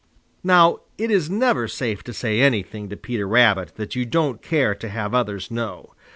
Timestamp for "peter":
2.97-3.27